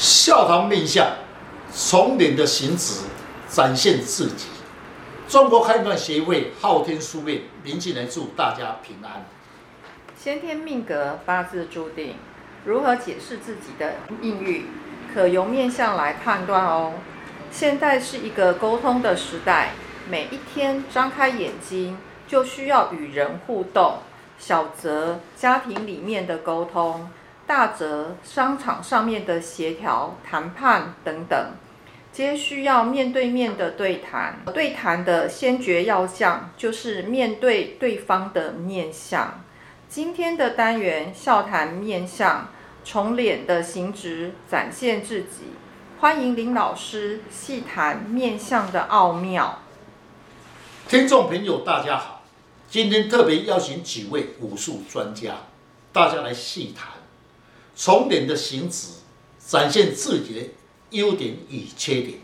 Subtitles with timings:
[0.00, 1.06] 笑谈面相，
[1.70, 3.02] 从脸的形质
[3.50, 4.46] 展现自己。
[5.28, 9.26] 中国开运协会昊天书院，林进来祝大家平安。
[10.18, 12.14] 先天命格八字注定，
[12.64, 14.64] 如何解释自己的命运，
[15.12, 16.94] 可由面相来判断哦。
[17.52, 19.74] 现在是一个沟通的时代，
[20.08, 23.98] 每一天张开眼睛就需要与人互动，
[24.38, 27.10] 小则家庭里面的沟通。
[27.50, 31.50] 大则商场上面的协调、谈判等等，
[32.12, 34.38] 皆需要面对面的对谈。
[34.54, 39.42] 对谈的先决要项就是面对对方的面相。
[39.88, 42.46] 今天的单元笑谈面相，
[42.84, 45.48] 从脸的形质展现自己。
[45.98, 49.58] 欢迎林老师细谈面相的奥妙。
[50.86, 52.22] 听众朋友，大家好，
[52.68, 55.34] 今天特别邀请几位武术专家，
[55.92, 56.99] 大家来细谈。
[57.74, 58.88] 从脸的形质
[59.38, 60.46] 展现自己的
[60.90, 62.18] 优点与缺点。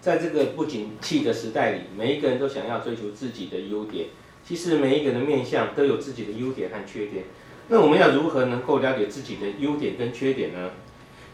[0.00, 4.06] 在这个不景气的时代里，每一个人都想要追求自己的优点。
[4.46, 7.24] 其实每一个人的面相都有自己的优点和缺点。
[7.68, 10.70] 那我们要如何能够了解自己的优点跟缺点呢？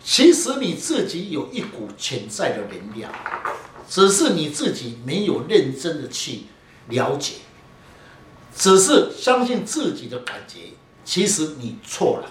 [0.02, 3.12] 其实你自己有一股潜在的能量，
[3.88, 6.40] 只是你自己没有认真的去
[6.88, 7.34] 了解，
[8.54, 10.70] 只是相信自己的感觉。
[11.04, 12.30] 其实你错了。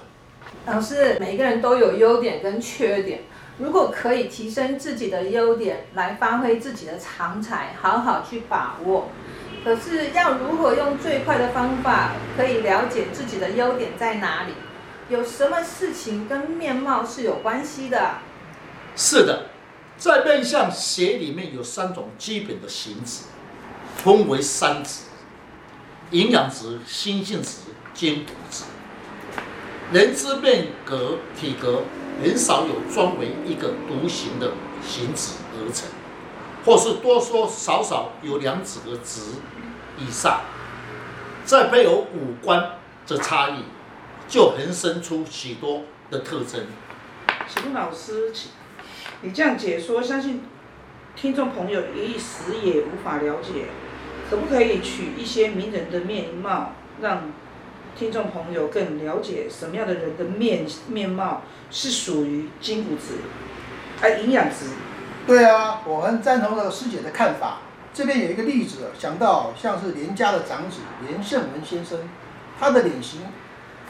[0.66, 3.23] 老师，每个人都有优点跟缺点。
[3.58, 9.09] 如果可以提升自己的优点，来发挥自己的长才，好好去把握。
[9.64, 14.53] 可是要如何用最快的方法，可以了解自己的优点在哪里？
[15.09, 18.16] 有什么事情跟面貌是有关系的？
[18.95, 19.48] 是的，
[19.98, 23.25] 在面相学里面有三种基本的形质，
[23.98, 25.02] 分为三质：
[26.11, 27.58] 营养值、心性值、
[27.94, 28.64] 筋骨值。
[29.92, 31.84] 人之面格体格
[32.22, 35.88] 很少有专为一个独行的形子而成，
[36.66, 39.22] 或是多多少少有两指的质
[40.00, 40.42] 以上，
[41.45, 43.66] 再配有五官的差异，
[44.27, 46.65] 就横生出许多的特征。
[47.48, 48.32] 请问老师，
[49.21, 50.42] 你这样解说，相信
[51.15, 53.65] 听众朋友一时也无法了解，
[54.30, 57.32] 可不可以取一些名人的面貌让？
[57.98, 63.15] 听众朋友更了解什么样的人的面面貌是属于筋骨质，
[64.02, 64.65] 而营养质。
[65.27, 67.59] 对啊，我很赞同那个师姐的看法。
[67.93, 72.09] 这边有一个例子，想到像是连家的长子连胜文先生，
[72.59, 73.21] 他的脸型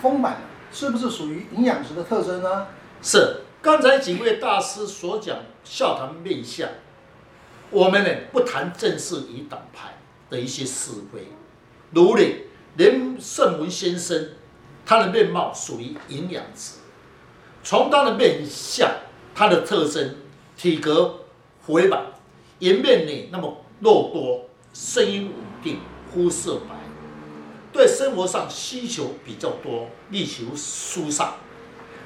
[0.02, 2.68] 丰满，是不是属于营养质的特征呢？
[3.02, 3.42] 是。
[3.62, 6.68] 刚才几位大师所讲笑谈面相，
[7.70, 9.94] 我们呢不谈正式与党派
[10.30, 11.30] 的一些是非，
[11.92, 12.24] 如呢。
[12.76, 14.30] 连胜文先生，
[14.86, 16.80] 他的面貌属于营养质。
[17.64, 18.90] 从他的面相，
[19.36, 20.16] 他的特征，
[20.58, 21.20] 体格
[21.62, 22.08] 肥满，
[22.60, 25.80] 颜面呢那么肉多，声音稳定，
[26.12, 26.76] 肤色白，
[27.72, 31.36] 对生活上需求比较多，力求舒畅。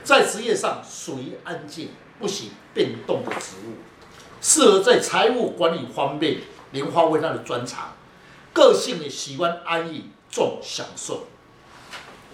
[0.04, 1.90] 在职业上属于安静，
[2.20, 3.76] 不喜变动的职务，
[4.42, 6.42] 适合在财务管理方面，
[6.72, 7.94] 莲花为他的专长。
[8.54, 10.10] 个性呢喜欢安逸。
[10.30, 11.28] 重享受。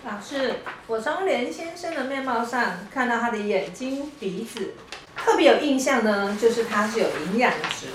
[0.06, 0.56] 老师，
[0.88, 4.74] 我从连先生的面貌上看到他的眼睛、鼻子，
[5.16, 7.88] 特别有印象呢，就是他是有营养值。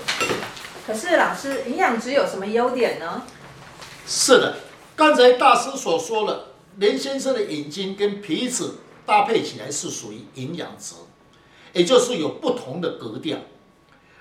[0.87, 3.23] 可是老师，营养值有什么优点呢？
[4.07, 4.57] 是的，
[4.95, 10.95] 刚才大师所说了，连先生的眼睛跟鼻子搭配起来是属于营养值，
[11.73, 13.37] 也就是有不同的格调。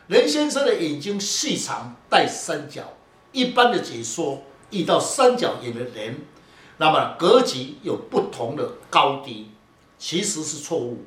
[0.08, 2.82] 连先生的眼睛细长带三角，
[3.32, 4.42] 一般的解说。
[4.70, 6.16] 遇到三角眼的人，
[6.76, 9.50] 那么格局有不同的高低，
[9.98, 11.04] 其实是错误。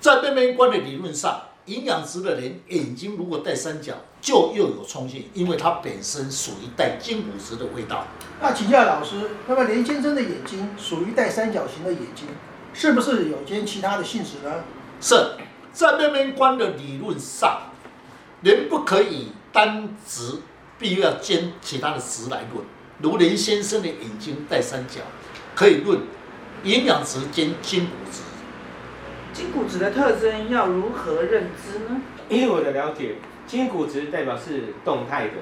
[0.00, 8.06] 在面面观的理论上，营养值的人眼睛如果带三角，就又有冲劲，因为它本身属于带筋骨质的味道。
[8.40, 12.26] 那请教老师，那么连先生的眼睛属于带三角形的眼睛，
[12.72, 14.64] 是不是有兼其他的性质呢？
[15.00, 15.36] 是
[15.72, 17.60] 在面面观的理论上，
[18.42, 20.40] 人不可以单值，
[20.78, 22.64] 必须要兼其他的值来论。
[23.02, 25.00] 如林先生的眼睛带三角，
[25.54, 26.00] 可以论
[26.64, 28.20] 营养值兼筋骨质。
[29.32, 32.02] 筋骨质的特征要如何认知呢？
[32.28, 33.14] 以我的了解，
[33.46, 35.34] 筋骨质代表是动态的、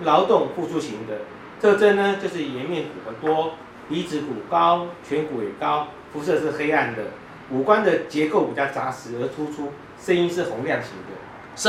[0.00, 1.18] 劳动付出型的
[1.60, 3.52] 特征呢，就是颜面骨很多，
[3.88, 7.02] 鼻子骨高，颧骨也高，肤色是黑暗的，
[7.50, 11.14] 五官的结构比较扎实而突出，声音是洪亮型的。
[11.54, 11.68] 是，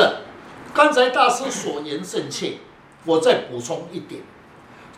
[0.73, 2.59] 刚才大师所言甚切，
[3.05, 4.21] 我再补充一点。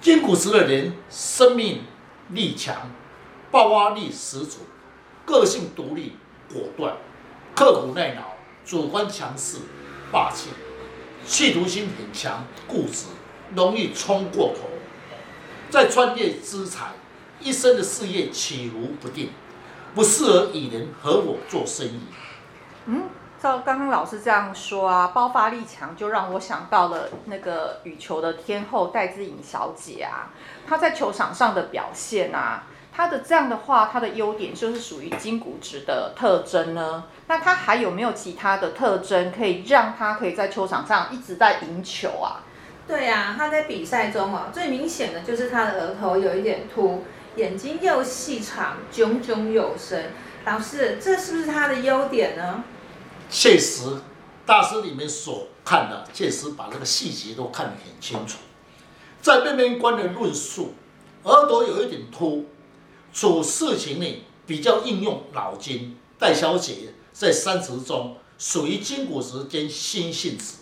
[0.08, 1.82] 筋骨质的人，生命
[2.30, 2.90] 力强，
[3.52, 4.60] 爆发力十足，
[5.26, 6.14] 个性独立
[6.50, 6.96] 果断，
[7.54, 8.22] 刻苦耐劳，
[8.66, 9.58] 主观强势、
[10.10, 10.48] 霸气，
[11.26, 13.08] 企图心很强、固执，
[13.54, 14.70] 容易冲过头，
[15.70, 16.94] 在专业资财，
[17.42, 19.32] 一生的事业起伏不定，
[19.94, 22.00] 不适合与人合伙做生意。
[22.86, 23.10] 嗯。
[23.42, 30.34] 照刚刚老师这样说啊，爆发力强，就让我想到了那个羽球的天后戴资颖小姐啊，
[30.68, 37.04] 她在球场上的表现啊，她的这样的话，她的优点就是属于筋骨质的特征呢。
[37.28, 42.42] 那她还有没有其他的特征，可以让她可以在球场上一直在赢球啊？
[42.88, 47.04] 对呀、啊，她在比赛中啊，最明显的就是她的额头有一点凸，
[47.36, 50.12] 眼睛又细长，炯炯有神。
[50.46, 52.64] 老师，这是不是她的优点呢？
[53.30, 53.84] 确实，
[54.46, 58.38] 大师里面所看的，确实把这个细节都看得很清楚。
[59.22, 60.74] 在面面观的论述，
[61.24, 62.46] 额头有一点凸，
[63.14, 65.98] 处事情呢比较应用脑筋。
[66.18, 70.56] 戴小姐在三十中属于筋骨时兼心性质。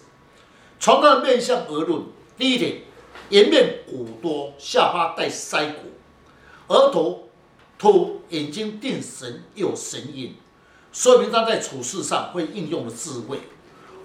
[0.80, 2.04] 从她的面相而论，
[2.38, 2.82] 第一点，
[3.30, 5.94] 颜面骨多，下巴带腮骨，
[6.68, 7.30] 额头
[7.78, 10.36] 凸，眼睛定神有神韵。
[10.96, 13.38] 说明他在处事上会应用的智慧。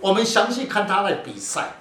[0.00, 1.76] 我们详细看他在比赛，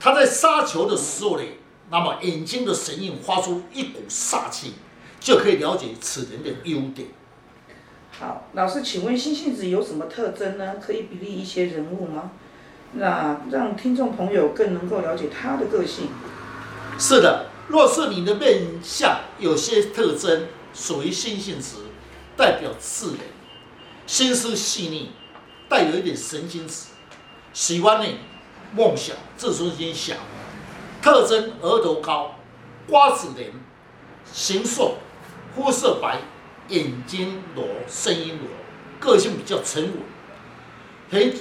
[0.00, 1.44] 他在杀球的时候呢，
[1.90, 4.76] 那么眼睛的神韵发出一股煞气，
[5.20, 7.08] 就可以了解此人的优点。
[8.18, 10.76] 好，老师，请问星星子有什么特征呢？
[10.80, 12.30] 可以比例一些人物吗？
[12.94, 16.08] 那让听众朋友更能够了解他的个性。
[16.98, 21.82] 是的，若是你的面相有些特征属于星星子，
[22.38, 23.18] 代表智人。
[24.10, 25.12] 心思细腻，
[25.68, 26.86] 带有一点神经质，
[27.52, 28.18] 喜欢呢
[28.74, 30.16] 梦想，自尊心小，
[31.00, 32.34] 特征额头高，
[32.88, 33.52] 瓜子脸，
[34.32, 34.96] 形瘦，
[35.54, 36.18] 肤色白，
[36.66, 38.48] 眼睛裸，声音裸，
[38.98, 40.02] 个性比较沉稳，
[41.12, 41.32] 很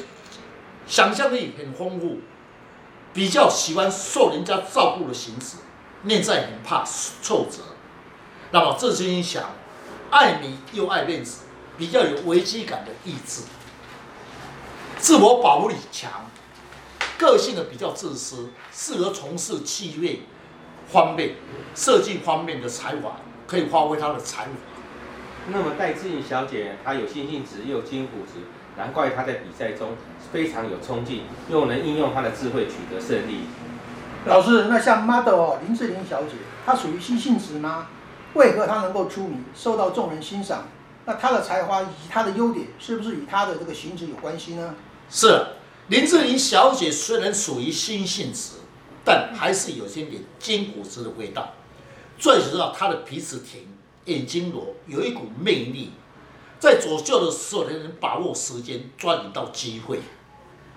[0.86, 2.20] 想象力很丰富，
[3.12, 5.58] 比较喜欢受人家照顾的形式，
[6.04, 7.64] 内在很怕挫折，
[8.52, 9.56] 那么自尊心小，
[10.12, 11.46] 爱美又爱面子。
[11.80, 13.44] 比较有危机感的意志，
[14.98, 16.12] 自我保护力强，
[17.18, 20.20] 个性的比较自私，适合从事企业
[20.92, 21.36] 方面、
[21.74, 24.50] 设计方面的才华，可以发挥他的才华。
[25.52, 28.42] 那么戴志颖小姐，她有星性质又有筋骨质，
[28.78, 29.96] 难怪她在比赛中
[30.34, 33.46] 非常有冲劲，又能应用她的智慧取得胜利。
[34.26, 36.34] 老师，那像 model 林志玲小姐，
[36.66, 37.88] 她属于星性质吗？
[38.34, 40.68] 为何她能够出名，受到众人欣赏？
[41.10, 44.76] 那他的才华以及他的优点，是不是与他的这个形质有关系呢？
[45.10, 45.44] 是，
[45.88, 48.58] 林志玲小姐虽然属于新性质，
[49.04, 51.56] 但还是有些点筋骨子的味道。
[52.20, 53.68] 最主要，她的鼻子挺，
[54.06, 55.94] 眼睛裸，有一股魅力。
[56.60, 60.02] 在左秀的时候，才能把握时间，抓紧到机会。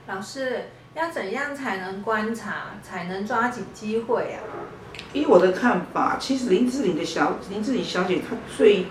[0.07, 4.41] 老师，要怎样才能观察，才能抓紧机会啊？
[5.13, 8.87] 依我的看法，其实林志玲的小林志玲小姐她最。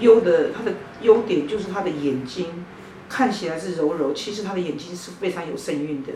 [0.00, 2.64] 优的，他的优点就是他的眼睛
[3.08, 6.12] 看起来是柔柔，其实他的眼睛是非常有神韵的。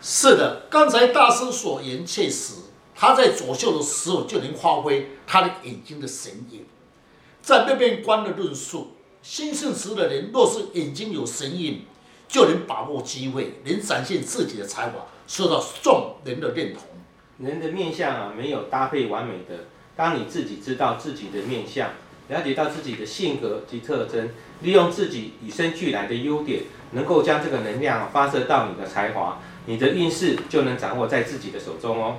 [0.00, 2.54] 是的，刚才大师所言确实，
[2.94, 6.64] 他在左秀的时候就能发挥他的眼睛的神韵。
[7.40, 11.82] 在那边观的论述，心性质的人若是眼睛有神韵，
[12.26, 16.82] 就能把握机会，能展现自己的才华，受到众人的认同。
[17.38, 19.64] 人的面相啊，没有搭配完美的。
[19.96, 21.90] 当你自己知道自己的面相。
[22.28, 24.30] 了解到自己的性格及特征，
[24.62, 26.62] 利用自己与生俱来的优点，
[26.92, 32.16] 能够将这个能量发射到你的才华，你的运势就能掌握在自己的手中哦。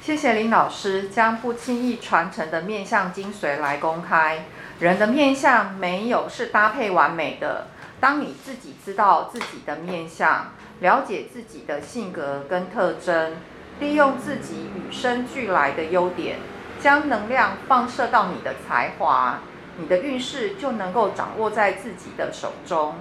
[0.00, 4.46] 谢谢林老师将不轻易传承的面相精髓来公开。
[4.80, 7.68] 人的面相没有是搭配完美的，
[8.00, 13.36] 当你自己知道自己的面相，了解自己的性格跟特征，
[13.80, 16.38] 利用自己与生俱来的优点。
[16.84, 19.38] 将能量放射到你的才华，
[19.78, 22.96] 你的运势就能够掌握在自己的手中。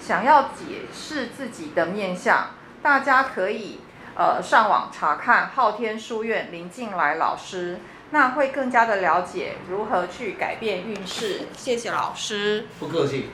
[0.00, 2.50] 想要解释自己的面相，
[2.82, 3.78] 大家可以
[4.16, 7.78] 呃上网查看昊天书院林进来老师，
[8.10, 11.42] 那会更加的了解如何去改变运势。
[11.56, 13.30] 谢谢老师，不客气。